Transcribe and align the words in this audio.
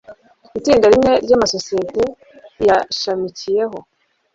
itsinda 0.57 0.85
rimwe 0.93 1.11
ry 1.25 1.33
amasosiyete 1.37 2.03
ayishamikiyeho 2.75 3.77